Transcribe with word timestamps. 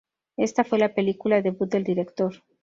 Esta 0.35 0.63
fue 0.63 0.79
la 0.79 0.95
película 0.95 1.43
debut 1.43 1.69
del 1.71 1.83
director. 1.83 2.33